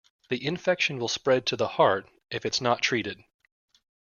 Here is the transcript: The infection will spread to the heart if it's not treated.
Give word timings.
The 0.29 0.43
infection 0.43 0.97
will 0.97 1.07
spread 1.09 1.45
to 1.45 1.55
the 1.55 1.67
heart 1.67 2.09
if 2.31 2.43
it's 2.43 2.59
not 2.59 2.81
treated. 2.81 3.23